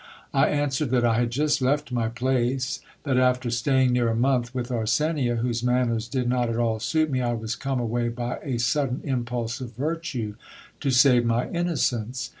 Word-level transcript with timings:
I 0.33 0.47
an 0.47 0.61
s 0.69 0.79
.vered 0.79 0.89
that 0.89 1.05
I 1.05 1.19
had 1.19 1.29
just 1.29 1.61
left 1.61 1.91
my 1.91 2.07
place; 2.09 2.79
that 3.03 3.19
after 3.19 3.51
staying 3.51 3.93
near 3.93 4.09
a 4.09 4.15
month 4.15 4.51
with 4.51 4.69
Arsenia, 4.71 5.37
whose 5.41 5.61
manners 5.61 6.07
did 6.07 6.27
not 6.27 6.49
at 6.49 6.57
all 6.57 6.79
suit 6.79 7.11
me, 7.11 7.21
I 7.21 7.33
was 7.33 7.53
come 7.55 7.79
away 7.79 8.09
by 8.09 8.37
a 8.37 8.57
sudden 8.57 9.01
impulse 9.03 9.61
of 9.61 9.73
virtue, 9.75 10.37
to 10.79 10.89
save 10.89 11.23
my 11.23 11.51
innocence. 11.51 12.29